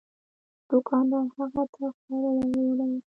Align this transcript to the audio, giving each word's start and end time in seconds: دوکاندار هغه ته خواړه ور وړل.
دوکاندار 0.69 1.25
هغه 1.37 1.63
ته 1.73 1.85
خواړه 1.97 2.29
ور 2.37 2.55
وړل. 2.67 2.93